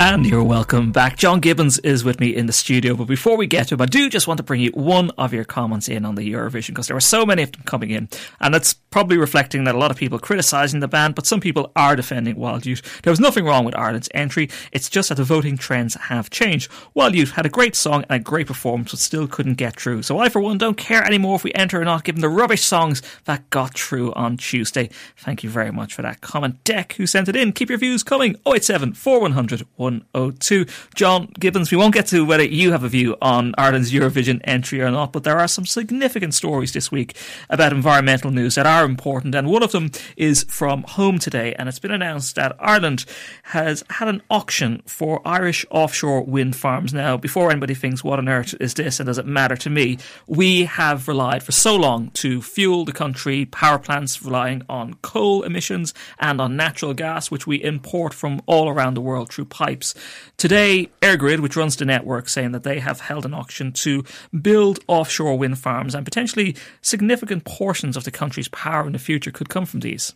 And 0.00 0.24
you're 0.24 0.44
welcome 0.44 0.92
back. 0.92 1.16
John 1.16 1.40
Gibbons 1.40 1.80
is 1.80 2.04
with 2.04 2.20
me 2.20 2.34
in 2.34 2.46
the 2.46 2.52
studio. 2.52 2.94
But 2.94 3.08
before 3.08 3.36
we 3.36 3.48
get 3.48 3.66
to 3.68 3.74
him, 3.74 3.82
I 3.82 3.86
do 3.86 4.08
just 4.08 4.28
want 4.28 4.38
to 4.38 4.44
bring 4.44 4.60
you 4.60 4.70
one 4.70 5.10
of 5.18 5.32
your 5.34 5.44
comments 5.44 5.88
in 5.88 6.04
on 6.04 6.14
the 6.14 6.32
Eurovision 6.32 6.68
because 6.68 6.86
there 6.86 6.94
were 6.94 7.00
so 7.00 7.26
many 7.26 7.42
of 7.42 7.50
them 7.50 7.62
coming 7.64 7.90
in. 7.90 8.08
And 8.40 8.54
it's 8.54 8.74
probably 8.74 9.18
reflecting 9.18 9.64
that 9.64 9.74
a 9.74 9.78
lot 9.78 9.90
of 9.90 9.96
people 9.96 10.20
criticising 10.20 10.78
the 10.78 10.86
band, 10.86 11.16
but 11.16 11.26
some 11.26 11.40
people 11.40 11.72
are 11.74 11.96
defending 11.96 12.36
Wild 12.36 12.64
Youth. 12.64 13.02
There 13.02 13.10
was 13.10 13.18
nothing 13.18 13.44
wrong 13.44 13.64
with 13.64 13.76
Ireland's 13.76 14.08
entry. 14.14 14.48
It's 14.70 14.88
just 14.88 15.08
that 15.08 15.16
the 15.16 15.24
voting 15.24 15.58
trends 15.58 15.94
have 15.94 16.30
changed. 16.30 16.70
Wild 16.94 17.16
Youth 17.16 17.32
had 17.32 17.44
a 17.44 17.50
great 17.50 17.74
song 17.74 18.04
and 18.08 18.20
a 18.20 18.22
great 18.22 18.46
performance, 18.46 18.92
but 18.92 19.00
still 19.00 19.26
couldn't 19.26 19.54
get 19.54 19.80
through. 19.80 20.02
So 20.04 20.20
I, 20.20 20.28
for 20.28 20.40
one, 20.40 20.58
don't 20.58 20.76
care 20.76 21.04
anymore 21.04 21.34
if 21.34 21.44
we 21.44 21.52
enter 21.54 21.80
or 21.80 21.84
not, 21.84 22.04
given 22.04 22.20
the 22.20 22.28
rubbish 22.28 22.62
songs 22.62 23.02
that 23.24 23.50
got 23.50 23.74
through 23.74 24.12
on 24.14 24.36
Tuesday. 24.36 24.90
Thank 25.16 25.42
you 25.42 25.50
very 25.50 25.72
much 25.72 25.92
for 25.92 26.02
that 26.02 26.20
comment. 26.20 26.62
Deck, 26.62 26.92
who 26.92 27.06
sent 27.06 27.28
it 27.28 27.34
in, 27.34 27.52
keep 27.52 27.68
your 27.68 27.78
views 27.78 28.04
coming. 28.04 28.36
087 28.46 28.94
4100 28.94 29.66
102. 29.88 30.66
John 30.94 31.32
Gibbons, 31.38 31.70
we 31.70 31.76
won't 31.76 31.94
get 31.94 32.06
to 32.08 32.24
whether 32.24 32.44
you 32.44 32.72
have 32.72 32.84
a 32.84 32.88
view 32.88 33.16
on 33.22 33.54
Ireland's 33.56 33.92
Eurovision 33.92 34.40
entry 34.44 34.80
or 34.80 34.90
not, 34.90 35.12
but 35.12 35.24
there 35.24 35.38
are 35.38 35.48
some 35.48 35.66
significant 35.66 36.34
stories 36.34 36.72
this 36.72 36.92
week 36.92 37.16
about 37.48 37.72
environmental 37.72 38.30
news 38.30 38.54
that 38.56 38.66
are 38.66 38.84
important, 38.84 39.34
and 39.34 39.48
one 39.48 39.62
of 39.62 39.72
them 39.72 39.90
is 40.16 40.44
from 40.44 40.82
home 40.82 41.18
today, 41.18 41.54
and 41.58 41.68
it's 41.68 41.78
been 41.78 41.90
announced 41.90 42.36
that 42.36 42.56
Ireland 42.58 43.04
has 43.44 43.84
had 43.90 44.08
an 44.08 44.22
auction 44.30 44.82
for 44.86 45.26
Irish 45.26 45.64
offshore 45.70 46.24
wind 46.24 46.56
farms. 46.56 46.92
Now, 46.92 47.16
before 47.16 47.50
anybody 47.50 47.74
thinks, 47.74 48.04
what 48.04 48.18
on 48.18 48.28
earth 48.28 48.54
is 48.60 48.74
this 48.74 49.00
and 49.00 49.06
does 49.06 49.18
it 49.18 49.26
matter 49.26 49.56
to 49.56 49.70
me, 49.70 49.98
we 50.26 50.64
have 50.64 51.08
relied 51.08 51.42
for 51.42 51.52
so 51.52 51.76
long 51.76 52.10
to 52.10 52.42
fuel 52.42 52.84
the 52.84 52.92
country, 52.92 53.46
power 53.46 53.78
plants 53.78 54.22
relying 54.22 54.62
on 54.68 54.94
coal 55.02 55.42
emissions 55.42 55.94
and 56.18 56.40
on 56.40 56.56
natural 56.56 56.94
gas, 56.94 57.30
which 57.30 57.46
we 57.46 57.62
import 57.62 58.12
from 58.12 58.40
all 58.46 58.68
around 58.68 58.94
the 58.94 59.00
world 59.00 59.32
through 59.32 59.44
pipes 59.44 59.77
pipes. 59.78 59.94
Today, 60.36 60.90
EirGrid, 61.02 61.40
which 61.40 61.56
runs 61.56 61.76
the 61.76 61.84
network, 61.84 62.28
saying 62.28 62.52
that 62.52 62.64
they 62.64 62.80
have 62.80 63.00
held 63.00 63.24
an 63.24 63.34
auction 63.34 63.72
to 63.72 64.04
build 64.42 64.80
offshore 64.88 65.38
wind 65.38 65.58
farms 65.58 65.94
and 65.94 66.04
potentially 66.04 66.56
significant 66.82 67.44
portions 67.44 67.96
of 67.96 68.04
the 68.04 68.10
country's 68.10 68.48
power 68.48 68.86
in 68.86 68.92
the 68.92 68.98
future 68.98 69.30
could 69.30 69.48
come 69.48 69.66
from 69.66 69.80
these. 69.80 70.14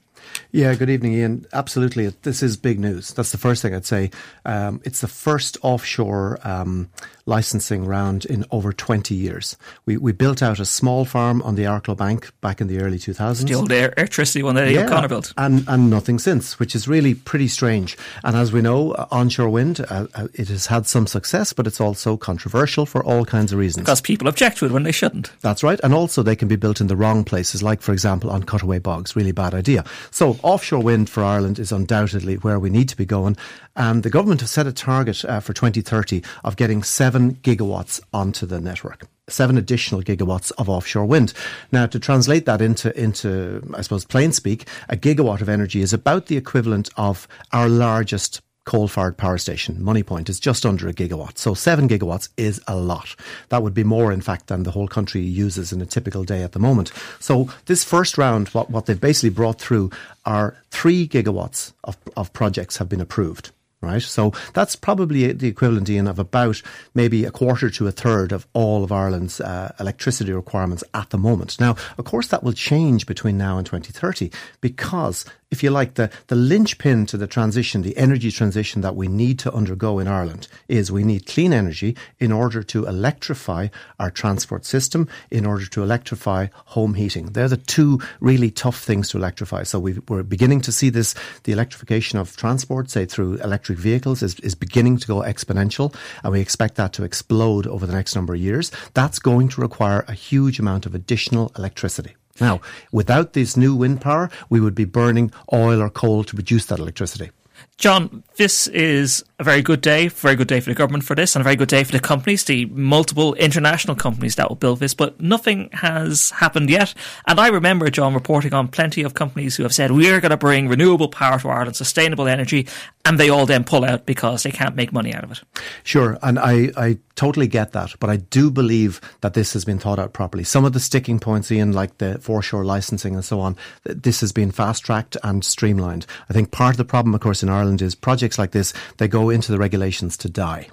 Yeah, 0.51 0.75
good 0.75 0.91
evening, 0.91 1.15
Ian. 1.15 1.47
Absolutely. 1.53 2.09
This 2.23 2.43
is 2.43 2.57
big 2.57 2.79
news. 2.79 3.13
That's 3.15 3.33
the 3.33 3.39
first 3.39 3.63
thing 3.63 3.75
I'd 3.75 3.87
say. 3.87 4.11
Um, 4.45 4.81
it's 4.85 5.01
the 5.01 5.09
first 5.09 5.57
offshore 5.63 6.39
um, 6.45 6.91
licensing 7.27 7.87
round 7.87 8.25
in 8.25 8.45
over 8.51 8.73
20 8.73 9.15
years. 9.15 9.57
We, 9.87 9.97
we 9.97 10.13
built 10.13 10.43
out 10.43 10.59
a 10.59 10.65
small 10.65 11.05
farm 11.05 11.43
on 11.43 11.55
the 11.55 11.65
Arklow 11.65 11.97
Bank 11.97 12.31
back 12.41 12.61
in 12.61 12.67
the 12.67 12.81
early 12.81 12.99
2000s. 12.99 13.47
The 13.47 13.55
old 13.55 13.71
Airtricity 13.71 14.43
one 14.43 14.57
that 14.57 14.71
yeah, 14.71 14.85
O'Connor 14.85 15.09
built. 15.09 15.33
And, 15.37 15.65
and 15.69 15.89
nothing 15.89 16.19
since, 16.19 16.59
which 16.59 16.75
is 16.75 16.89
really 16.89 17.15
pretty 17.15 17.49
strange. 17.49 17.97
And 18.25 18.37
as 18.37 18.53
we 18.53 18.61
know, 18.61 18.93
uh, 18.93 19.07
onshore 19.11 19.49
wind, 19.49 19.81
uh, 19.89 20.07
uh, 20.15 20.29
it 20.35 20.49
has 20.49 20.67
had 20.67 20.87
some 20.87 21.07
success, 21.07 21.53
but 21.53 21.67
it's 21.67 21.81
also 21.81 22.17
controversial 22.17 22.87
for 22.87 23.05
all 23.05 23.25
kinds 23.25 23.53
of 23.53 23.59
reasons. 23.59 23.85
Because 23.85 24.01
people 24.01 24.29
object 24.29 24.59
to 24.59 24.67
it 24.67 24.73
when 24.73 24.83
they 24.83 24.93
shouldn't. 24.93 25.31
That's 25.41 25.63
right. 25.63 25.81
And 25.83 25.95
also 25.95 26.23
they 26.23 26.37
can 26.37 26.49
be 26.49 26.57
built 26.57 26.81
in 26.81 26.89
the 26.89 26.97
wrong 26.97 27.25
places, 27.25 27.63
like, 27.63 27.81
for 27.83 27.93
example, 27.93 28.31
on 28.31 28.43
cutaway 28.43 28.79
bogs. 28.79 29.15
Really 29.15 29.33
bad 29.33 29.55
idea. 29.55 29.85
So 30.11 30.39
offshore 30.43 30.83
wind 30.83 31.09
for 31.09 31.23
Ireland 31.23 31.59
is 31.59 31.73
undoubtedly 31.73 32.37
where 32.37 32.59
we 32.59 32.71
need 32.71 32.89
to 32.89 32.97
be 32.97 33.07
going. 33.07 33.37
And 33.77 34.03
the 34.03 34.11
government 34.11 34.41
has 34.41 34.51
set 34.51 34.67
a 34.67 34.73
target 34.73 35.25
uh, 35.25 35.41
for 35.41 35.53
2030 35.53 36.23
of 36.45 36.57
getting 36.57 36.83
seven 36.83 37.37
gigawatts 37.37 38.01
onto 38.13 38.47
the 38.47 38.61
network 38.61 39.07
seven 39.29 39.57
additional 39.57 40.03
gigawatts 40.03 40.53
of 40.59 40.69
offshore 40.69 41.07
wind. 41.07 41.33
Now, 41.71 41.87
to 41.87 41.99
translate 41.99 42.45
that 42.47 42.61
into, 42.61 42.95
into, 43.01 43.63
I 43.75 43.81
suppose, 43.83 44.05
plain 44.05 44.33
speak, 44.33 44.69
a 44.89 44.97
gigawatt 44.97 45.41
of 45.41 45.49
energy 45.49 45.81
is 45.81 45.93
about 45.93 46.27
the 46.27 46.37
equivalent 46.37 46.91
of 46.97 47.29
our 47.53 47.69
largest 47.69 48.43
coal-fired 48.65 49.17
power 49.17 49.39
station, 49.39 49.77
Moneypoint, 49.77 50.29
is 50.29 50.41
just 50.41 50.65
under 50.65 50.89
a 50.89 50.93
gigawatt. 50.93 51.39
So 51.39 51.55
seven 51.55 51.89
gigawatts 51.89 52.29
is 52.37 52.61
a 52.67 52.77
lot. 52.77 53.17
That 53.49 53.63
would 53.63 53.75
be 53.75 53.85
more, 53.85 54.13
in 54.13 54.21
fact, 54.21 54.47
than 54.47 54.63
the 54.63 54.71
whole 54.71 54.89
country 54.89 55.21
uses 55.21 55.73
in 55.73 55.81
a 55.81 55.87
typical 55.87 56.25
day 56.25 56.43
at 56.43 56.53
the 56.53 56.59
moment. 56.59 56.93
So 57.19 57.51
this 57.67 57.85
first 57.85 58.19
round, 58.19 58.49
what, 58.49 58.71
what 58.71 58.87
they've 58.87 59.01
basically 59.01 59.31
brought 59.31 59.61
through 59.61 59.91
are 60.25 60.57
three 60.71 61.09
gigawatts 61.09 61.73
of, 61.85 61.97
of 62.17 62.33
projects 62.33 62.77
have 62.77 62.89
been 62.89 63.01
approved 63.01 63.51
right? 63.83 64.03
So 64.03 64.33
that's 64.55 64.77
probably 64.77 65.33
the 65.33 65.49
equivalent, 65.49 65.91
Ian, 65.91 66.09
of 66.09 66.19
about 66.19 66.63
maybe 66.95 67.25
a 67.25 67.31
quarter 67.31 67.69
to 67.71 67.87
a 67.87 67.93
third 67.93 68.33
of 68.33 68.47
all 68.53 68.85
of 68.85 68.93
Ireland's 68.93 69.41
uh, 69.41 69.75
electricity 69.79 70.33
requirements 70.33 70.85
at 70.95 71.11
the 71.11 71.19
moment. 71.19 71.61
Now, 71.61 71.77
of 71.99 72.05
course, 72.05 72.29
that 72.29 72.43
will 72.43 72.53
change 72.53 73.07
between 73.07 73.37
now 73.37 73.59
and 73.59 73.67
2030 73.67 74.31
because 74.61 75.27
if 75.53 75.63
you 75.63 75.71
like, 75.71 75.95
the, 75.95 76.11
the 76.29 76.35
linchpin 76.35 77.05
to 77.07 77.19
the 77.19 77.27
transition, 77.27 77.83
the 77.83 77.97
energy 77.99 78.31
transition 78.31 78.81
that 78.81 78.97
we 78.97 79.07
need 79.07 79.39
to 79.41 79.53
undergo 79.53 79.99
in 79.99 80.09
Ireland 80.09 80.49
is 80.67 80.91
we 80.91 81.05
need 81.05 81.27
clean 81.27 81.53
energy 81.53 81.95
in 82.19 82.33
order 82.33 82.63
to 82.63 82.87
electrify 82.87 83.69
our 84.01 84.11
transport 84.11 84.65
system, 84.65 85.09
in 85.31 85.45
order 85.45 85.67
to 85.67 85.83
electrify 85.83 86.47
home 86.55 86.95
heating. 86.95 87.27
They're 87.27 87.49
the 87.49 87.59
two 87.59 88.01
really 88.19 88.51
tough 88.51 88.83
things 88.83 89.11
to 89.11 89.19
electrify. 89.19 89.65
So 89.65 89.79
we 89.79 89.99
are 90.11 90.23
beginning 90.23 90.63
to 90.63 90.73
see 90.73 90.89
this, 90.89 91.15
the 91.45 91.53
electrification 91.53 92.19
of 92.19 92.35
transport, 92.35 92.91
say 92.91 93.05
through 93.05 93.35
electric 93.35 93.72
vehicles, 93.79 94.23
is, 94.23 94.39
is 94.41 94.55
beginning 94.55 94.99
to 94.99 95.07
go 95.07 95.21
exponential, 95.21 95.95
and 96.23 96.33
we 96.33 96.41
expect 96.41 96.77
that 96.77 96.93
to 96.95 97.05
explode 97.05 97.67
over 97.67 97.87
the 97.87 97.93
next 97.93 98.15
number 98.15 98.35
of 98.35 98.41
years. 98.41 98.71
That's 98.95 99.19
going 99.19 99.49
to 99.51 99.61
require 99.61 100.05
a 100.09 100.15
huge 100.15 100.59
amount 100.59 100.87
of 100.87 100.95
additional 100.95 101.53
electricity. 101.57 102.17
Now, 102.41 102.61
without 102.93 103.35
this 103.35 103.57
new 103.57 103.75
wind 103.75 104.01
power, 104.01 104.31
we 104.49 104.61
would 104.61 104.75
be 104.75 104.85
burning 104.85 105.33
oil 105.53 105.83
or 105.83 105.91
coal 105.91 106.25
to 106.25 106.35
produce 106.35 106.67
that 106.67 106.79
electricity. 106.79 107.31
John, 107.79 108.23
this 108.37 108.69
is 108.69 109.25
a 109.41 109.45
very 109.45 109.61
good 109.61 109.81
day, 109.81 110.07
very 110.07 110.37
good 110.37 110.47
day 110.47 110.61
for 110.61 110.71
the 110.71 110.75
government 110.75 111.05
for 111.05 111.17
this, 111.17 111.35
and 111.35 111.41
a 111.41 111.45
very 111.45 111.57
good 111.57 111.69
day 111.69 111.83
for 111.83 111.91
the 111.91 111.99
companies, 111.99 112.45
the 112.45 112.67
multiple 112.67 113.35
international 113.35 113.97
companies 113.97 114.37
that 114.37 114.49
will 114.49 114.57
build 114.57 114.79
this. 114.79 114.95
But 114.95 115.21
nothing 115.21 115.69
has 115.73 116.31
happened 116.31 116.71
yet. 116.71 116.95
And 117.27 117.41
I 117.41 117.49
remember, 117.49 117.91
John, 117.91 118.15
reporting 118.15 118.55
on 118.55 118.69
plenty 118.69 119.03
of 119.03 119.15
companies 119.15 119.57
who 119.57 119.65
have 119.65 119.75
said, 119.75 119.91
we 119.91 120.09
are 120.11 120.21
going 120.21 120.31
to 120.31 120.37
bring 120.37 120.69
renewable 120.69 121.09
power 121.09 121.41
to 121.41 121.49
Ireland, 121.49 121.75
sustainable 121.75 122.29
energy, 122.29 122.69
and 123.05 123.19
they 123.19 123.29
all 123.29 123.47
then 123.47 123.65
pull 123.65 123.85
out 123.85 124.07
because 124.07 124.45
they 124.45 124.53
can't 124.53 124.77
make 124.77 124.93
money 124.93 125.13
out 125.13 125.25
of 125.25 125.33
it. 125.33 125.41
Sure. 125.83 126.19
And 126.23 126.39
I, 126.39 126.71
I 126.77 126.99
totally 127.17 127.49
get 127.49 127.73
that. 127.73 127.95
But 127.99 128.11
I 128.11 128.17
do 128.17 128.51
believe 128.51 129.01
that 129.23 129.35
this 129.35 129.53
has 129.55 129.65
been 129.65 129.81
thought 129.81 129.99
out 129.99 130.13
properly. 130.13 130.45
Some 130.45 130.65
of 130.65 130.73
the 130.73 130.81
sticking 130.81 131.19
points, 131.19 131.51
Ian, 131.51 131.73
like 131.73 131.99
the 131.99 132.19
foreshore 132.21 132.65
licensing 132.65 133.15
and 133.15 133.25
so 133.25 133.41
on, 133.41 133.57
this 133.83 134.21
has 134.21 134.31
been 134.31 134.53
fast 134.53 134.85
tracked 134.85 135.17
and 135.25 135.45
streamlined. 135.45 136.07
I 136.31 136.33
think 136.33 136.53
part 136.53 136.75
of 136.75 136.79
the 136.79 136.85
problem, 136.85 137.15
of 137.15 137.21
course, 137.21 137.43
in 137.43 137.49
Ireland 137.53 137.83
is. 137.83 137.95
Projects 137.95 138.39
like 138.39 138.51
this, 138.51 138.73
they 138.97 139.09
go 139.09 139.31
into 139.31 139.53
the 139.53 139.59
regulations 139.59 140.17
to 140.19 140.29
die 140.29 140.69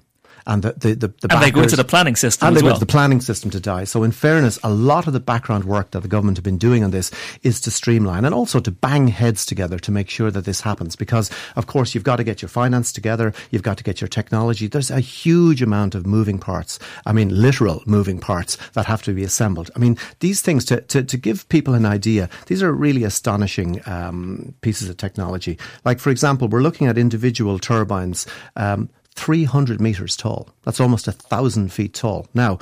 and 0.50 0.64
the 0.64 0.74
the, 0.74 0.96
the, 0.96 1.08
the 1.22 1.28
and 1.32 1.44
they 1.44 1.52
go 1.52 1.62
into 1.62 1.76
the 1.76 1.84
planning 1.84 2.16
system 2.16 2.48
and 2.48 2.58
they 2.58 2.62
well. 2.62 2.72
go 2.72 2.76
into 2.76 2.86
the 2.86 2.92
planning 2.92 3.22
system 3.22 3.52
to 3.52 3.60
die. 3.60 3.84
So 3.86 4.04
in 4.04 4.12
fairness, 4.12 4.60
a 4.64 4.70
lot 4.70 5.08
of 5.08 5.14
the 5.14 5.20
background 5.20 5.64
work 5.66 5.92
that 5.92 6.02
the 6.02 6.08
government 6.08 6.38
have 6.38 6.44
been 6.44 6.58
doing 6.58 6.84
on 6.84 6.92
this 6.92 7.12
is 7.44 7.62
to 7.62 7.72
streamline 7.72 8.26
and 8.26 8.34
also 8.34 8.60
to 8.60 8.72
bang 8.72 9.08
heads 9.08 9.46
together 9.46 9.78
to 9.80 9.92
make 9.92 10.10
sure 10.10 10.32
that 10.32 10.46
this 10.46 10.62
happens. 10.62 10.96
Because 10.96 11.30
of 11.56 11.68
course 11.68 11.94
you've 11.94 12.04
got 12.04 12.18
to 12.18 12.24
get 12.24 12.42
your 12.42 12.50
finance 12.50 12.92
together, 12.92 13.34
you've 13.52 13.64
got 13.64 13.78
to 13.78 13.84
get 13.84 14.02
your 14.02 14.08
technology. 14.08 14.68
There's 14.68 14.92
a 14.92 15.00
huge 15.00 15.62
amount 15.62 15.96
of 15.96 16.06
moving 16.06 16.40
parts. 16.40 16.80
I 17.06 17.14
mean, 17.14 17.30
literal 17.30 17.84
moving 17.86 18.20
parts 18.20 18.58
that 18.74 18.86
have 18.88 19.04
to 19.04 19.14
be 19.14 19.24
assembled. 19.24 19.70
I 19.76 19.80
mean, 19.80 19.98
these 20.20 20.42
things 20.42 20.66
to 20.66 20.82
to, 20.82 21.04
to 21.04 21.18
give 21.18 21.48
people 21.50 21.76
an 21.76 21.86
idea. 21.86 22.28
These 22.48 22.64
are 22.64 22.74
really 22.74 23.04
astonishing 23.04 23.82
um, 23.86 24.56
pieces 24.62 24.90
of 24.90 24.98
technology. 24.98 25.58
Like 25.86 26.00
for 26.00 26.10
example, 26.10 26.48
we're 26.48 26.62
looking 26.62 26.88
at 26.88 26.98
individual 26.98 27.60
turbines. 27.60 28.26
Um, 28.56 28.90
300 29.20 29.82
metres 29.82 30.16
tall. 30.16 30.50
That's 30.64 30.80
almost 30.80 31.08
a 31.08 31.12
thousand 31.12 31.74
feet 31.74 31.94
tall. 31.94 32.26
Now, 32.34 32.58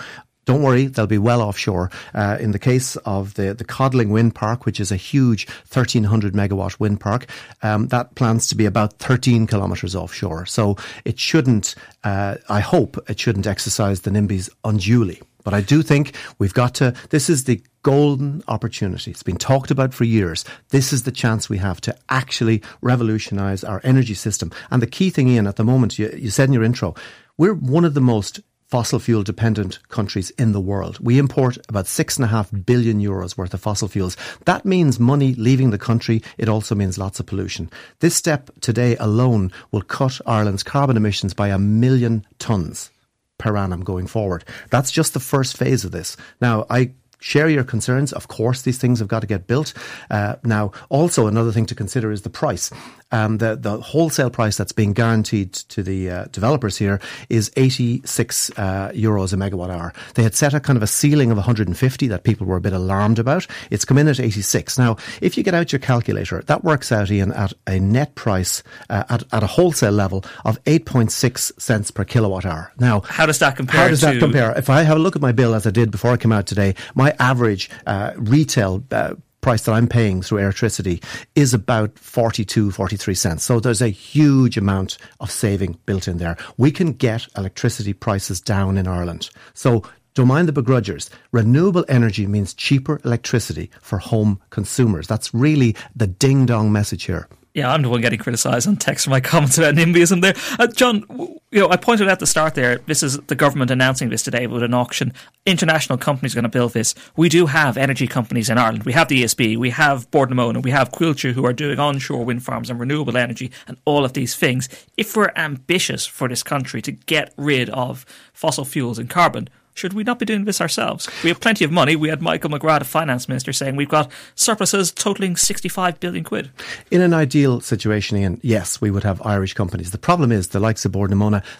don't 0.46 0.64
worry, 0.64 0.88
they'll 0.88 1.06
be 1.06 1.18
well 1.18 1.42
offshore. 1.42 1.92
Uh, 2.16 2.38
in 2.40 2.52
the 2.52 2.60
case 2.60 2.96
of 2.98 3.36
the, 3.36 3.54
the 3.54 3.66
Codling 3.66 4.10
Wind 4.10 4.34
Park, 4.34 4.66
which 4.66 4.80
is 4.80 4.92
a 4.92 4.96
huge 4.96 5.48
1300 5.72 6.34
megawatt 6.34 6.80
wind 6.80 7.00
park, 7.00 7.28
um, 7.62 7.90
that 7.90 8.16
plans 8.16 8.48
to 8.48 8.56
be 8.56 8.66
about 8.66 8.94
13 9.00 9.46
kilometres 9.46 9.94
offshore. 9.94 10.46
So 10.46 10.78
it 11.06 11.20
shouldn't, 11.20 11.76
uh, 12.04 12.38
I 12.50 12.62
hope 12.62 12.98
it 13.10 13.20
shouldn't 13.20 13.46
exercise 13.46 14.02
the 14.02 14.10
NIMBYs 14.10 14.50
unduly. 14.64 15.22
But 15.48 15.54
I 15.54 15.62
do 15.62 15.82
think 15.82 16.14
we've 16.40 16.54
got 16.54 16.76
to, 16.76 16.94
this 17.10 17.30
is 17.30 17.46
the 17.46 17.62
golden 17.82 18.44
opportunity. 18.50 19.12
It's 19.12 19.24
been 19.24 19.38
talked 19.38 19.72
about 19.72 19.94
for 19.94 20.04
years. 20.04 20.44
This 20.72 20.92
is 20.92 21.04
the 21.04 21.12
chance 21.14 21.48
we 21.48 21.58
have 21.60 21.80
to 21.88 21.96
actually 22.10 22.62
revolutionize 22.82 23.64
our 23.64 23.80
energy 23.86 24.14
system. 24.14 24.52
And 24.72 24.82
the 24.82 24.88
key 24.88 25.10
thing, 25.10 25.30
Ian, 25.30 25.48
at 25.48 25.56
the 25.56 25.64
moment, 25.64 25.98
you, 25.98 26.14
you 26.14 26.32
said 26.32 26.50
in 26.50 26.54
your 26.54 26.66
intro, 26.66 26.96
we're 27.38 27.54
one 27.54 27.86
of 27.86 27.94
the 27.94 28.02
most 28.02 28.42
fossil 28.66 29.00
fuel 29.00 29.24
dependent 29.24 29.80
countries 29.88 30.32
in 30.32 30.52
the 30.52 30.60
world. 30.60 31.00
We 31.00 31.18
import 31.18 31.58
about 31.70 31.88
six 31.88 32.18
and 32.18 32.26
a 32.26 32.28
half 32.28 32.52
billion 32.66 33.00
euros 33.00 33.38
worth 33.38 33.54
of 33.54 33.62
fossil 33.62 33.88
fuels. 33.88 34.18
That 34.44 34.66
means 34.66 35.00
money 35.00 35.34
leaving 35.36 35.70
the 35.70 35.78
country. 35.78 36.24
It 36.38 36.50
also 36.50 36.76
means 36.76 36.98
lots 36.98 37.22
of 37.22 37.26
pollution. 37.26 37.70
This 38.02 38.18
step 38.18 38.50
today 38.60 38.98
alone 38.98 39.54
will 39.72 39.82
cut 39.82 40.20
Ireland's 40.26 40.64
carbon 40.64 40.98
emissions 40.98 41.34
by 41.34 41.48
a 41.48 41.58
million 41.58 42.28
tonnes 42.38 42.90
per 43.38 43.56
annum 43.56 43.84
going 43.84 44.08
forward. 44.08 44.44
That's 44.70 44.92
just 44.92 45.14
the 45.14 45.20
first 45.20 45.58
phase 45.58 45.86
of 45.86 45.92
this. 45.92 46.18
Now, 46.42 46.66
I 46.70 46.92
share 47.20 47.50
your 47.50 47.64
concerns. 47.64 48.14
Of 48.14 48.28
course, 48.28 48.62
these 48.62 48.78
things 48.78 49.00
have 49.00 49.08
got 49.08 49.22
to 49.22 49.28
get 49.28 49.48
built. 49.48 49.74
Uh, 50.10 50.36
now, 50.44 50.72
also 50.90 51.28
another 51.28 51.52
thing 51.52 51.66
to 51.68 51.76
consider 51.76 52.12
is 52.12 52.22
the 52.22 52.30
price. 52.30 52.72
Um, 53.12 53.38
the 53.38 53.56
the 53.56 53.80
wholesale 53.80 54.30
price 54.30 54.58
that's 54.58 54.74
being 54.74 54.92
guaranteed 54.92 55.54
to 55.54 55.82
the 55.82 56.10
uh, 56.10 56.26
developers 56.26 56.78
here 56.78 57.00
is 57.30 57.52
86 57.56 58.52
uh, 58.58 58.92
euros 58.94 59.32
a 59.32 59.38
megawatt 59.38 59.70
hour. 59.70 59.94
They 60.16 60.24
had 60.24 60.36
set 60.36 60.54
a 60.54 60.60
kind 60.60 60.76
of 60.76 60.84
a 60.84 60.88
ceiling 60.88 61.32
of 61.32 61.38
150 61.38 62.08
that 62.08 62.24
people 62.24 62.46
were 62.46 62.58
a 62.58 62.62
bit 62.62 62.74
alarmed 62.74 63.20
about. 63.20 63.48
It's 63.72 63.86
come 63.86 63.98
in 63.98 64.10
at 64.10 64.20
86. 64.20 64.78
Now, 64.78 64.98
if 65.22 65.38
you 65.38 65.44
get 65.44 65.54
out 65.54 65.72
your 65.72 65.80
calculator, 65.80 66.42
that 66.48 66.66
works 66.66 66.92
out, 66.92 67.10
Ian, 67.10 67.32
at 67.32 67.54
a 67.66 67.80
net 67.80 68.16
price 68.16 68.62
uh, 68.90 69.06
at, 69.10 69.24
at 69.32 69.44
a 69.44 69.48
wholesale 69.48 69.94
level 69.94 70.26
of 70.44 70.62
8.6 70.66 71.60
cents 71.60 71.92
per 71.92 72.04
kilowatt 72.04 72.46
hour. 72.46 72.74
Now, 72.78 73.02
how 73.02 73.26
does 73.26 73.40
that 73.40 73.56
compare? 73.56 73.82
How 73.82 73.88
does 73.88 74.02
that 74.02 74.20
compare? 74.20 74.52
If 74.58 74.70
I 74.70 74.84
have 74.84 74.98
a 74.98 75.00
look 75.00 75.16
at 75.16 75.22
my 75.22 75.32
bill 75.32 75.56
as 75.56 75.66
I 75.66 75.72
did 75.72 75.92
before 75.92 76.12
I 76.12 76.18
came 76.18 76.34
out 76.34 76.46
today, 76.46 76.76
my 76.94 77.07
average 77.20 77.70
uh, 77.86 78.14
retail 78.16 78.84
uh, 78.92 79.16
price 79.42 79.64
that 79.64 79.72
I'm 79.72 79.88
paying 79.88 80.22
through 80.22 80.40
electricity 80.40 81.02
is 81.36 81.54
about 81.54 81.98
42, 82.00 82.72
43 82.72 83.14
cents. 83.14 83.44
So 83.44 83.60
there's 83.60 83.82
a 83.82 83.90
huge 83.90 84.58
amount 84.58 84.98
of 85.20 85.32
saving 85.32 85.78
built 85.86 86.08
in 86.08 86.18
there. 86.18 86.38
We 86.58 86.72
can 86.72 86.94
get 86.94 87.28
electricity 87.38 87.94
prices 87.94 88.42
down 88.42 88.78
in 88.78 88.88
Ireland. 88.88 89.30
So 89.54 89.84
don't 90.16 90.28
mind 90.28 90.48
the 90.50 90.62
begrudgers. 90.62 91.10
Renewable 91.32 91.86
energy 91.88 92.26
means 92.26 92.54
cheaper 92.54 93.00
electricity 93.06 93.70
for 93.82 94.00
home 94.00 94.42
consumers. 94.50 95.08
That's 95.08 95.34
really 95.34 95.76
the 95.96 96.08
ding 96.08 96.46
dong 96.46 96.72
message 96.72 97.04
here. 97.04 97.30
Yeah, 97.54 97.72
I'm 97.72 97.84
the 97.84 97.90
one 97.90 98.02
getting 98.02 98.20
criticised 98.20 98.68
on 98.68 98.78
text 98.78 99.06
for 99.06 99.12
my 99.12 99.20
comments 99.22 99.58
about 99.58 99.76
NIMBYism 99.76 100.22
there. 100.22 100.36
Uh, 100.60 100.68
John, 100.68 101.04
you 101.50 101.60
know, 101.62 101.70
I 101.70 101.78
pointed 101.78 102.08
out 102.08 102.14
at 102.14 102.20
the 102.20 102.28
start 102.28 102.56
there, 102.56 102.80
this 102.88 103.02
is 103.02 103.18
the 103.20 103.36
government 103.36 103.72
announcing 103.72 104.10
this 104.10 104.22
today 104.22 104.48
with 104.48 104.64
an 104.64 104.74
auction. 104.74 105.14
International 105.46 105.98
companies 105.98 106.34
are 106.34 106.36
going 106.36 106.44
to 106.44 106.50
build 106.50 106.74
this. 106.74 106.94
We 107.16 107.30
do 107.30 107.46
have 107.46 107.78
energy 107.78 108.06
companies 108.06 108.50
in 108.50 108.58
Ireland. 108.58 108.84
We 108.84 108.92
have 108.92 109.08
the 109.08 109.24
ESB, 109.24 109.56
we 109.56 109.70
have 109.70 110.12
Bord 110.12 110.30
and 110.30 110.64
we 110.64 110.72
have 110.72 110.92
Coillte 110.92 111.32
who 111.32 111.46
are 111.46 111.54
doing 111.54 111.80
onshore 111.80 112.26
wind 112.26 112.44
farms 112.44 112.70
and 112.70 112.80
renewable 112.80 113.16
energy 113.16 113.52
and 113.66 113.78
all 113.86 114.04
of 114.04 114.12
these 114.12 114.36
things. 114.36 114.68
If 114.98 115.16
we're 115.16 115.32
ambitious 115.38 116.06
for 116.06 116.28
this 116.28 116.44
country 116.44 116.82
to 116.82 116.92
get 116.92 117.34
rid 117.38 117.70
of 117.70 118.06
fossil 118.34 118.66
fuels 118.66 119.00
and 119.00 119.10
carbon, 119.10 119.48
should 119.78 119.94
we 119.94 120.04
not 120.04 120.20
be 120.20 120.26
doing 120.26 120.46
this 120.46 120.62
ourselves? 120.62 121.08
We 121.24 121.30
have 121.30 121.40
plenty 121.40 121.64
of 121.64 121.72
money. 121.72 121.96
We 121.96 122.10
had 122.10 122.22
Michael 122.22 122.50
McGrath, 122.50 122.86
finance 122.86 123.28
minister, 123.28 123.54
saying 123.54 123.76
we've 123.76 123.90
got 123.90 124.12
surpluses 124.36 124.92
totaling 124.92 125.36
65 125.36 126.00
billion 126.00 126.24
quid. 126.24 126.50
In 126.92 127.02
an 127.02 127.14
ideal 127.14 127.62
situation, 127.62 128.18
Ian, 128.18 128.40
yes, 128.44 128.82
we 128.82 128.92
would 128.92 129.04
have 129.04 129.22
Irish 129.26 129.54
companies. 129.54 129.92
The 129.92 129.98
problem 129.98 130.32
is 130.32 130.50
the 130.50 130.60
likes 130.60 130.86
of 130.86 130.92
Bord 130.92 131.12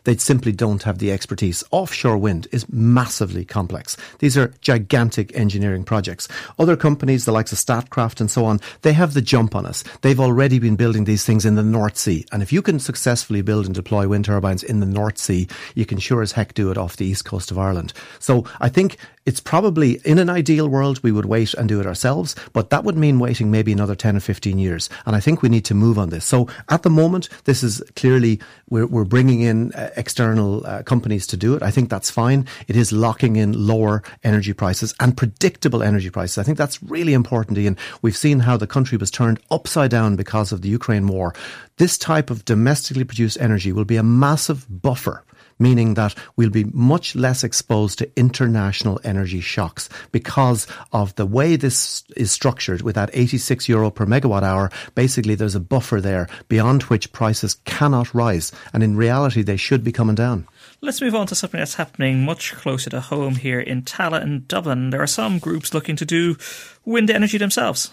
they 0.04 0.18
simply 0.18 0.52
don't 0.52 0.84
have 0.84 1.00
the 1.00 1.12
expertise. 1.12 1.64
Offshore 1.72 2.18
wind 2.18 2.48
is 2.52 2.68
massively 2.70 3.46
complex. 3.46 3.98
These 4.20 4.38
are 4.38 4.54
gigantic 4.62 5.36
engineering 5.36 5.84
projects. 5.84 6.28
Other 6.60 6.76
companies, 6.76 7.26
the 7.26 7.32
likes 7.32 7.52
of 7.52 7.58
Statkraft 7.58 8.20
and 8.20 8.30
so 8.30 8.46
on, 8.46 8.60
they 8.82 8.94
have 8.94 9.14
the 9.14 9.22
jump 9.22 9.56
on 9.56 9.66
us. 9.66 9.84
They've 10.02 10.20
already 10.20 10.60
been 10.60 10.76
building 10.76 11.06
these 11.06 11.24
things 11.24 11.46
in 11.46 11.56
the 11.56 11.64
North 11.64 11.98
Sea. 11.98 12.26
And 12.32 12.44
if 12.44 12.52
you 12.52 12.62
can 12.62 12.80
successfully 12.80 13.42
build 13.42 13.66
and 13.66 13.76
deploy 13.76 14.08
wind 14.08 14.26
turbines 14.26 14.64
in 14.64 14.80
the 14.80 14.86
North 14.86 15.18
Sea, 15.18 15.48
you 15.76 15.86
can 15.86 16.00
sure 16.00 16.22
as 16.22 16.34
heck 16.34 16.54
do 16.54 16.72
it 16.72 16.78
off 16.78 16.98
the 16.98 17.06
east 17.06 17.26
coast 17.26 17.52
of 17.52 17.58
Ireland. 17.58 17.94
So 18.20 18.46
I 18.60 18.70
think 18.70 18.98
it's 19.28 19.42
probably 19.42 20.00
in 20.06 20.20
an 20.20 20.30
ideal 20.30 20.70
world 20.70 21.04
we 21.04 21.12
would 21.12 21.26
wait 21.26 21.54
and 21.54 21.68
do 21.68 21.82
it 21.82 21.86
ourselves, 21.86 22.34
but 22.54 22.70
that 22.70 22.86
would 22.86 22.96
mean 22.96 23.20
waiting 23.20 23.52
maybe 23.52 23.74
another 23.74 23.94
10 23.94 24.16
or 24.16 24.20
15 24.22 24.58
years. 24.58 24.90
And 25.06 25.18
I 25.18 25.20
think 25.20 25.42
we 25.42 25.50
need 25.50 25.66
to 25.66 25.76
move 25.76 26.00
on 26.00 26.10
this. 26.10 26.24
So 26.24 26.48
at 26.70 26.84
the 26.84 26.90
moment, 26.90 27.28
this 27.44 27.62
is 27.62 27.84
clearly, 27.98 28.40
we're, 28.70 28.88
we're 28.88 29.04
bringing 29.04 29.42
in 29.42 29.74
uh, 29.74 29.90
external 29.98 30.66
uh, 30.66 30.82
companies 30.84 31.28
to 31.28 31.36
do 31.36 31.56
it. 31.56 31.62
I 31.62 31.72
think 31.72 31.90
that's 31.90 32.10
fine. 32.10 32.48
It 32.70 32.78
is 32.78 32.94
locking 32.94 33.36
in 33.36 33.68
lower 33.68 34.02
energy 34.24 34.54
prices 34.54 34.96
and 35.02 35.18
predictable 35.18 35.84
energy 35.84 36.10
prices. 36.10 36.38
I 36.38 36.44
think 36.44 36.58
that's 36.58 36.82
really 36.82 37.14
important, 37.14 37.58
Ian. 37.58 37.76
We've 38.02 38.16
seen 38.16 38.40
how 38.40 38.56
the 38.56 38.66
country 38.66 38.98
was 38.98 39.12
turned 39.12 39.42
upside 39.52 39.92
down 39.92 40.16
because 40.16 40.54
of 40.54 40.62
the 40.62 40.70
Ukraine 40.70 41.06
war. 41.06 41.36
This 41.76 41.98
type 41.98 42.30
of 42.30 42.46
domestically 42.46 43.04
produced 43.04 43.38
energy 43.42 43.74
will 43.74 43.84
be 43.84 43.98
a 43.98 44.04
massive 44.04 44.66
buffer 44.70 45.26
meaning 45.60 45.96
that 45.96 46.16
we'll 46.36 46.50
be 46.50 46.66
much 46.66 47.16
less 47.16 47.44
exposed 47.44 48.00
to 48.00 48.12
international 48.16 49.00
energy 49.04 49.42
shocks 49.42 49.90
because 50.12 50.68
of 50.92 51.16
the 51.16 51.26
way 51.26 51.56
this 51.56 52.04
is 52.16 52.32
structured 52.32 52.82
with 52.82 52.96
that 52.96 53.10
86 53.14 53.68
euro 53.70 53.90
per 53.90 54.06
megawatt 54.06 54.44
hour. 54.44 54.70
Basically, 54.96 55.36
there's 55.36 55.56
a 55.56 55.60
buffer 55.60 56.02
there 56.02 56.28
beyond 56.48 56.84
which 56.84 57.12
prices 57.12 57.56
cannot 57.66 58.14
rise. 58.14 58.52
And 58.74 58.84
in 58.84 58.96
reality, 58.96 59.42
they 59.42 59.58
should 59.58 59.84
be 59.84 59.92
coming 59.92 60.16
down. 60.16 60.48
Let's 60.82 61.02
move 61.02 61.16
on 61.16 61.28
to 61.28 61.36
something 61.36 61.60
that's 61.60 61.76
happening 61.76 62.24
much 62.24 62.54
closer 62.54 62.90
to 62.92 63.02
home 63.02 63.36
here 63.36 63.60
in 63.60 63.82
Tallaght 63.82 64.22
and 64.22 64.48
Dublin. 64.48 64.92
There 64.92 65.02
are 65.02 65.08
some 65.08 65.40
groups 65.40 65.74
looking 65.74 65.96
to 65.96 66.06
do 66.06 66.38
wind 66.86 67.10
energy 67.10 67.38
themselves. 67.38 67.92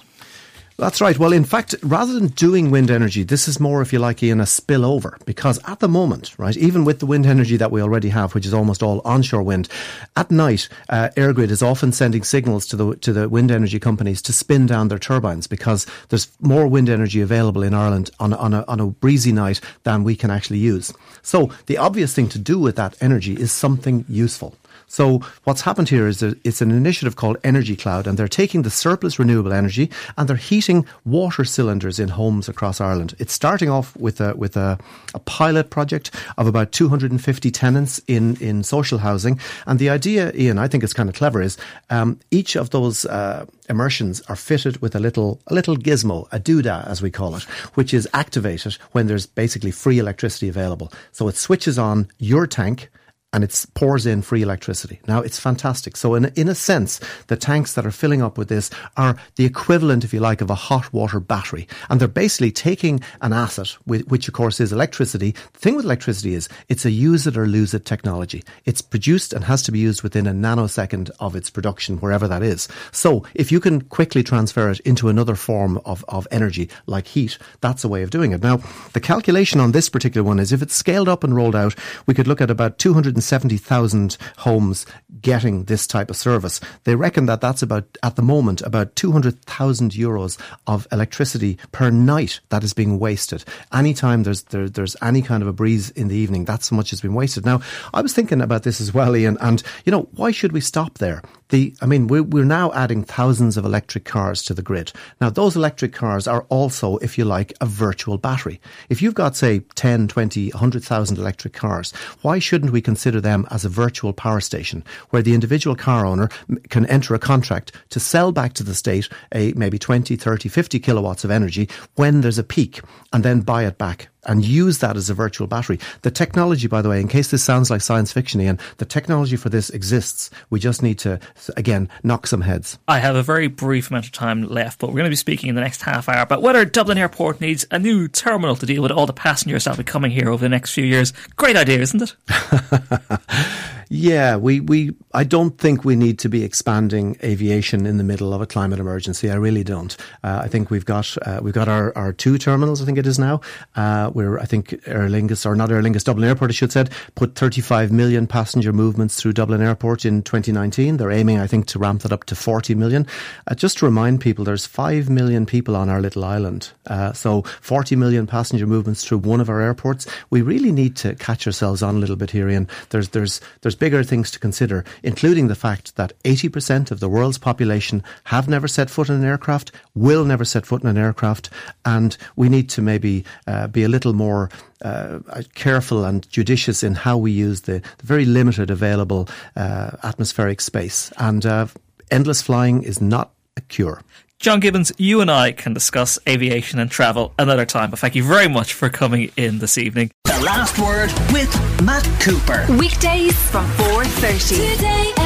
That's 0.76 1.00
right. 1.00 1.16
Well, 1.16 1.32
in 1.32 1.44
fact, 1.44 1.76
rather 1.84 2.12
than 2.12 2.28
doing 2.28 2.72
wind 2.72 2.90
energy, 2.90 3.22
this 3.22 3.46
is 3.46 3.60
more, 3.60 3.80
if 3.80 3.92
you 3.92 4.00
like, 4.00 4.24
in 4.24 4.40
a 4.40 4.44
spillover. 4.44 5.24
Because 5.24 5.60
at 5.68 5.78
the 5.78 5.86
moment, 5.86 6.34
right, 6.36 6.56
even 6.56 6.84
with 6.84 6.98
the 6.98 7.06
wind 7.06 7.26
energy 7.26 7.56
that 7.56 7.70
we 7.70 7.80
already 7.80 8.08
have, 8.08 8.34
which 8.34 8.44
is 8.44 8.52
almost 8.52 8.82
all 8.82 9.00
onshore 9.04 9.42
wind, 9.42 9.68
at 10.16 10.32
night, 10.32 10.68
uh, 10.88 11.10
is 11.16 11.62
often 11.62 11.92
sending 11.92 12.24
signals 12.24 12.66
to 12.66 12.76
the 12.76 12.96
to 12.96 13.12
the 13.12 13.28
wind 13.28 13.52
energy 13.52 13.78
companies 13.78 14.20
to 14.22 14.32
spin 14.32 14.66
down 14.66 14.88
their 14.88 14.98
turbines 14.98 15.46
because 15.46 15.86
there's 16.08 16.28
more 16.40 16.66
wind 16.66 16.88
energy 16.88 17.20
available 17.20 17.62
in 17.62 17.72
Ireland 17.72 18.10
on 18.18 18.32
on 18.32 18.52
a, 18.52 18.64
on 18.66 18.80
a 18.80 18.86
breezy 18.86 19.32
night 19.32 19.60
than 19.84 20.02
we 20.02 20.16
can 20.16 20.30
actually 20.30 20.58
use. 20.58 20.92
So 21.22 21.52
the 21.66 21.78
obvious 21.78 22.14
thing 22.14 22.28
to 22.30 22.38
do 22.38 22.58
with 22.58 22.74
that 22.76 22.96
energy 23.00 23.34
is 23.34 23.52
something 23.52 24.04
useful. 24.08 24.56
So 24.86 25.20
what's 25.44 25.62
happened 25.62 25.88
here 25.88 26.06
is 26.06 26.20
that 26.20 26.38
it's 26.44 26.60
an 26.60 26.70
initiative 26.70 27.16
called 27.16 27.36
Energy 27.42 27.76
Cloud, 27.76 28.06
and 28.06 28.18
they're 28.18 28.28
taking 28.28 28.62
the 28.62 28.70
surplus 28.70 29.18
renewable 29.18 29.52
energy 29.52 29.90
and 30.16 30.28
they're 30.28 30.36
heating 30.36 30.86
water 31.04 31.44
cylinders 31.44 31.98
in 31.98 32.08
homes 32.08 32.48
across 32.48 32.80
Ireland. 32.80 33.14
It's 33.18 33.32
starting 33.32 33.70
off 33.70 33.96
with 33.96 34.20
a 34.20 34.34
with 34.34 34.56
a, 34.56 34.78
a 35.14 35.18
pilot 35.20 35.70
project 35.70 36.10
of 36.38 36.46
about 36.46 36.72
250 36.72 37.50
tenants 37.50 38.00
in 38.06 38.36
in 38.36 38.62
social 38.62 38.98
housing, 38.98 39.38
and 39.66 39.78
the 39.78 39.90
idea, 39.90 40.32
Ian, 40.34 40.58
I 40.58 40.68
think 40.68 40.84
it's 40.84 40.92
kind 40.92 41.08
of 41.08 41.14
clever, 41.14 41.42
is 41.42 41.56
um, 41.90 42.18
each 42.30 42.56
of 42.56 42.70
those 42.70 43.04
uh, 43.06 43.46
immersions 43.68 44.20
are 44.22 44.36
fitted 44.36 44.80
with 44.82 44.94
a 44.94 45.00
little 45.00 45.40
a 45.46 45.54
little 45.54 45.76
gizmo, 45.76 46.26
a 46.32 46.38
doodah 46.38 46.86
as 46.86 47.02
we 47.02 47.10
call 47.10 47.36
it, 47.36 47.42
which 47.74 47.94
is 47.94 48.08
activated 48.12 48.74
when 48.92 49.06
there's 49.06 49.26
basically 49.26 49.70
free 49.70 49.98
electricity 49.98 50.48
available. 50.48 50.92
So 51.12 51.28
it 51.28 51.36
switches 51.36 51.78
on 51.78 52.08
your 52.18 52.46
tank 52.46 52.90
and 53.34 53.42
it 53.42 53.66
pours 53.74 54.06
in 54.06 54.22
free 54.22 54.42
electricity. 54.42 55.00
Now 55.08 55.18
it's 55.18 55.40
fantastic. 55.40 55.96
So 55.96 56.14
in 56.14 56.26
in 56.36 56.48
a 56.48 56.54
sense, 56.54 57.00
the 57.26 57.36
tanks 57.36 57.74
that 57.74 57.84
are 57.84 57.90
filling 57.90 58.22
up 58.22 58.38
with 58.38 58.48
this 58.48 58.70
are 58.96 59.16
the 59.34 59.44
equivalent, 59.44 60.04
if 60.04 60.14
you 60.14 60.20
like, 60.20 60.40
of 60.40 60.50
a 60.50 60.54
hot 60.54 60.92
water 60.92 61.18
battery, 61.18 61.66
and 61.90 62.00
they're 62.00 62.06
basically 62.06 62.52
taking 62.52 63.00
an 63.20 63.32
asset, 63.32 63.70
which 63.86 64.28
of 64.28 64.34
course 64.34 64.60
is 64.60 64.72
electricity. 64.72 65.32
The 65.52 65.58
thing 65.58 65.74
with 65.74 65.84
electricity 65.84 66.34
is 66.34 66.48
it's 66.68 66.84
a 66.84 66.92
use 66.92 67.26
it 67.26 67.36
or 67.36 67.46
lose 67.46 67.74
it 67.74 67.84
technology. 67.84 68.44
It's 68.66 68.80
produced 68.80 69.32
and 69.32 69.44
has 69.44 69.62
to 69.62 69.72
be 69.72 69.80
used 69.80 70.02
within 70.04 70.28
a 70.28 70.32
nanosecond 70.32 71.10
of 71.18 71.34
its 71.34 71.50
production, 71.50 71.98
wherever 71.98 72.28
that 72.28 72.44
is. 72.44 72.68
So 72.92 73.24
if 73.34 73.50
you 73.50 73.58
can 73.58 73.80
quickly 73.80 74.22
transfer 74.22 74.70
it 74.70 74.78
into 74.80 75.08
another 75.08 75.34
form 75.34 75.80
of, 75.84 76.04
of 76.08 76.28
energy 76.30 76.70
like 76.86 77.08
heat, 77.08 77.36
that's 77.60 77.82
a 77.82 77.88
way 77.88 78.04
of 78.04 78.10
doing 78.10 78.30
it. 78.30 78.44
Now 78.44 78.60
the 78.92 79.00
calculation 79.00 79.58
on 79.58 79.72
this 79.72 79.88
particular 79.88 80.24
one 80.24 80.38
is 80.38 80.52
if 80.52 80.62
it's 80.62 80.74
scaled 80.74 81.08
up 81.08 81.24
and 81.24 81.34
rolled 81.34 81.56
out, 81.56 81.74
we 82.06 82.14
could 82.14 82.28
look 82.28 82.40
at 82.40 82.50
about 82.50 82.78
200 82.78 83.23
170,000 83.30 84.16
homes 84.38 84.86
getting 85.20 85.64
this 85.64 85.86
type 85.86 86.10
of 86.10 86.16
service. 86.16 86.60
They 86.84 86.94
reckon 86.94 87.26
that 87.26 87.40
that's 87.40 87.62
about, 87.62 87.84
at 88.02 88.16
the 88.16 88.22
moment, 88.22 88.60
about 88.62 88.94
200,000 88.96 89.92
euros 89.92 90.38
of 90.66 90.86
electricity 90.92 91.58
per 91.72 91.90
night 91.90 92.40
that 92.50 92.64
is 92.64 92.74
being 92.74 92.98
wasted. 92.98 93.44
Anytime 93.72 94.22
there's, 94.22 94.42
there, 94.44 94.68
there's 94.68 94.96
any 95.02 95.22
kind 95.22 95.42
of 95.42 95.48
a 95.48 95.52
breeze 95.52 95.90
in 95.90 96.08
the 96.08 96.16
evening, 96.16 96.44
that's 96.44 96.68
how 96.68 96.76
much 96.76 96.90
has 96.90 97.00
been 97.00 97.14
wasted. 97.14 97.44
Now, 97.44 97.60
I 97.92 98.02
was 98.02 98.12
thinking 98.12 98.40
about 98.40 98.62
this 98.62 98.80
as 98.80 98.92
well, 98.92 99.16
Ian, 99.16 99.38
and, 99.40 99.62
you 99.84 99.92
know, 99.92 100.08
why 100.12 100.30
should 100.30 100.52
we 100.52 100.60
stop 100.60 100.98
there? 100.98 101.22
The, 101.50 101.74
I 101.82 101.86
mean, 101.86 102.06
we're, 102.06 102.22
we're 102.22 102.44
now 102.44 102.72
adding 102.72 103.04
thousands 103.04 103.56
of 103.56 103.64
electric 103.64 104.04
cars 104.04 104.42
to 104.44 104.54
the 104.54 104.62
grid. 104.62 104.92
Now, 105.20 105.30
those 105.30 105.56
electric 105.56 105.92
cars 105.92 106.26
are 106.26 106.46
also, 106.48 106.96
if 106.98 107.18
you 107.18 107.24
like, 107.24 107.52
a 107.60 107.66
virtual 107.66 108.18
battery. 108.18 108.60
If 108.88 109.02
you've 109.02 109.14
got, 109.14 109.36
say, 109.36 109.60
10, 109.74 110.08
20, 110.08 110.50
100,000 110.50 111.18
electric 111.18 111.52
cars, 111.52 111.92
why 112.22 112.38
shouldn't 112.38 112.72
we 112.72 112.80
consider 112.80 113.20
them 113.20 113.46
as 113.50 113.64
a 113.64 113.68
virtual 113.68 114.12
power 114.12 114.40
station 114.40 114.82
where 115.10 115.22
the 115.22 115.34
individual 115.34 115.76
car 115.76 116.06
owner 116.06 116.28
can 116.70 116.86
enter 116.86 117.14
a 117.14 117.18
contract 117.18 117.72
to 117.90 118.00
sell 118.00 118.32
back 118.32 118.54
to 118.54 118.64
the 118.64 118.74
state 118.74 119.08
a 119.34 119.52
maybe 119.52 119.78
20, 119.78 120.16
30, 120.16 120.48
50 120.48 120.80
kilowatts 120.80 121.24
of 121.24 121.30
energy 121.30 121.68
when 121.96 122.20
there's 122.22 122.38
a 122.38 122.44
peak 122.44 122.80
and 123.12 123.22
then 123.24 123.40
buy 123.40 123.66
it 123.66 123.78
back 123.78 124.08
and 124.26 124.44
use 124.44 124.78
that 124.78 124.96
as 124.96 125.10
a 125.10 125.14
virtual 125.14 125.46
battery. 125.46 125.78
The 126.02 126.10
technology, 126.10 126.68
by 126.68 126.82
the 126.82 126.88
way, 126.88 127.00
in 127.00 127.08
case 127.08 127.30
this 127.30 127.42
sounds 127.42 127.70
like 127.70 127.80
science 127.80 128.12
fiction, 128.12 128.40
Ian, 128.40 128.58
the 128.78 128.84
technology 128.84 129.36
for 129.36 129.48
this 129.48 129.70
exists. 129.70 130.30
We 130.50 130.60
just 130.60 130.82
need 130.82 130.98
to, 131.00 131.20
again, 131.56 131.88
knock 132.02 132.26
some 132.26 132.40
heads. 132.40 132.78
I 132.88 132.98
have 132.98 133.16
a 133.16 133.22
very 133.22 133.48
brief 133.48 133.90
amount 133.90 134.06
of 134.06 134.12
time 134.12 134.42
left, 134.42 134.78
but 134.78 134.88
we're 134.88 134.94
going 134.94 135.04
to 135.04 135.10
be 135.10 135.16
speaking 135.16 135.48
in 135.48 135.54
the 135.54 135.60
next 135.60 135.82
half 135.82 136.08
hour 136.08 136.22
about 136.22 136.42
whether 136.42 136.64
Dublin 136.64 136.98
Airport 136.98 137.40
needs 137.40 137.66
a 137.70 137.78
new 137.78 138.08
terminal 138.08 138.56
to 138.56 138.66
deal 138.66 138.82
with 138.82 138.92
all 138.92 139.06
the 139.06 139.12
passengers 139.12 139.64
that'll 139.64 139.78
be 139.78 139.84
coming 139.84 140.10
here 140.10 140.30
over 140.30 140.42
the 140.42 140.48
next 140.48 140.72
few 140.72 140.84
years. 140.84 141.12
Great 141.36 141.56
idea, 141.56 141.80
isn't 141.80 142.02
it? 142.02 142.14
Yeah, 143.90 144.36
we, 144.36 144.60
we 144.60 144.94
I 145.14 145.22
don't 145.22 145.56
think 145.56 145.84
we 145.84 145.94
need 145.94 146.18
to 146.18 146.28
be 146.28 146.42
expanding 146.42 147.16
aviation 147.22 147.86
in 147.86 147.98
the 147.98 148.04
middle 148.04 148.34
of 148.34 148.40
a 148.40 148.46
climate 148.46 148.80
emergency. 148.80 149.30
I 149.30 149.36
really 149.36 149.62
don't. 149.62 149.96
Uh, 150.24 150.40
I 150.42 150.48
think 150.48 150.70
we've 150.70 150.84
got 150.84 151.16
uh, 151.24 151.38
we've 151.40 151.54
got 151.54 151.68
our, 151.68 151.96
our 151.96 152.12
two 152.12 152.36
terminals. 152.36 152.82
I 152.82 152.84
think 152.84 152.98
it 152.98 153.06
is 153.06 153.16
now. 153.16 153.40
Uh, 153.76 154.10
where 154.10 154.40
I 154.40 154.44
think 154.44 154.72
Aer 154.86 155.08
Lingus 155.08 155.46
or 155.46 155.54
not 155.54 155.70
Aer 155.70 155.82
Lingus 155.82 156.02
Dublin 156.02 156.28
Airport, 156.28 156.50
I 156.50 156.54
should 156.54 156.72
said, 156.72 156.90
put 157.14 157.36
35 157.36 157.92
million 157.92 158.26
passenger 158.26 158.72
movements 158.72 159.20
through 159.20 159.34
Dublin 159.34 159.62
Airport 159.62 160.04
in 160.04 160.22
2019. 160.22 160.96
They're 160.96 161.12
aiming, 161.12 161.38
I 161.38 161.46
think, 161.46 161.66
to 161.66 161.78
ramp 161.78 162.02
that 162.02 162.12
up 162.12 162.24
to 162.24 162.34
40 162.34 162.74
million. 162.74 163.06
Uh, 163.46 163.54
just 163.54 163.78
to 163.78 163.84
remind 163.84 164.20
people, 164.20 164.44
there's 164.44 164.66
five 164.66 165.08
million 165.08 165.46
people 165.46 165.76
on 165.76 165.88
our 165.88 166.00
little 166.00 166.24
island. 166.24 166.72
Uh, 166.88 167.12
so 167.12 167.42
40 167.60 167.94
million 167.94 168.26
passenger 168.26 168.66
movements 168.66 169.04
through 169.04 169.18
one 169.18 169.40
of 169.40 169.48
our 169.48 169.60
airports. 169.60 170.08
We 170.30 170.42
really 170.42 170.72
need 170.72 170.96
to 170.96 171.14
catch 171.14 171.46
ourselves 171.46 171.84
on 171.84 171.94
a 171.94 171.98
little 171.98 172.16
bit 172.16 172.32
here, 172.32 172.48
Ian. 172.48 172.66
There's 172.90 173.10
there's 173.10 173.40
there's 173.60 173.76
bigger 173.76 174.02
things 174.02 174.32
to 174.32 174.40
consider 174.40 174.84
including 175.04 175.46
the 175.48 175.54
fact 175.54 175.94
that 175.96 176.12
80% 176.24 176.90
of 176.90 176.98
the 176.98 177.08
world's 177.08 177.38
population 177.38 178.02
have 178.24 178.48
never 178.48 178.66
set 178.66 178.90
foot 178.90 179.08
in 179.08 179.16
an 179.16 179.24
aircraft, 179.24 179.70
will 179.94 180.24
never 180.24 180.44
set 180.44 180.66
foot 180.66 180.82
in 180.82 180.88
an 180.88 180.98
aircraft, 180.98 181.50
and 181.84 182.16
we 182.34 182.48
need 182.48 182.68
to 182.70 182.82
maybe 182.82 183.24
uh, 183.46 183.68
be 183.68 183.84
a 183.84 183.88
little 183.88 184.14
more 184.14 184.50
uh, 184.82 185.20
careful 185.54 186.04
and 186.04 186.28
judicious 186.30 186.82
in 186.82 186.94
how 186.94 187.16
we 187.16 187.30
use 187.30 187.62
the, 187.62 187.82
the 187.98 188.06
very 188.06 188.24
limited 188.24 188.70
available 188.70 189.28
uh, 189.56 189.90
atmospheric 190.02 190.60
space. 190.60 191.12
And 191.18 191.44
uh, 191.44 191.66
endless 192.10 192.42
flying 192.42 192.82
is 192.82 193.00
not 193.00 193.32
a 193.56 193.60
cure. 193.60 194.02
John 194.40 194.60
Gibbons, 194.60 194.92
you 194.98 195.20
and 195.20 195.30
I 195.30 195.52
can 195.52 195.74
discuss 195.74 196.18
aviation 196.28 196.78
and 196.78 196.90
travel 196.90 197.32
another 197.38 197.64
time, 197.64 197.90
but 197.90 197.98
thank 197.98 198.14
you 198.14 198.24
very 198.24 198.48
much 198.48 198.72
for 198.74 198.90
coming 198.90 199.30
in 199.36 199.58
this 199.58 199.78
evening. 199.78 200.10
The 200.44 200.50
last 200.50 200.78
word 200.78 201.10
with 201.32 201.50
Matt 201.82 202.04
Cooper. 202.20 202.66
Weekdays 202.78 203.32
from 203.48 203.64
4.30. 203.78 204.74
Today 204.76 205.23